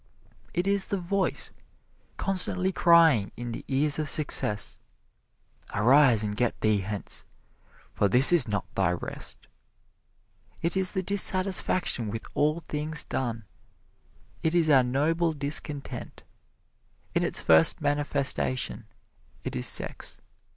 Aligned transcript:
It 0.51 0.65
is 0.65 0.87
the 0.87 0.97
voice 0.97 1.51
constantly 2.17 2.71
crying 2.71 3.31
in 3.37 3.51
the 3.51 3.63
ears 3.67 3.99
of 3.99 4.09
success, 4.09 4.79
"Arise 5.75 6.23
and 6.23 6.35
get 6.35 6.59
thee 6.61 6.79
hence, 6.79 7.23
for 7.93 8.09
this 8.09 8.33
is 8.33 8.47
not 8.47 8.65
thy 8.73 8.93
rest." 8.93 9.45
It 10.63 10.75
is 10.75 10.93
the 10.93 11.03
dissatisfaction 11.03 12.09
with 12.09 12.25
all 12.33 12.61
things 12.61 13.03
done 13.03 13.45
it 14.41 14.55
is 14.55 14.71
our 14.71 14.81
Noble 14.81 15.33
Discontent. 15.33 16.23
In 17.13 17.21
its 17.21 17.39
first 17.39 17.79
manifestation 17.79 18.87
it 19.43 19.55
is 19.55 19.67
sex. 19.67 20.19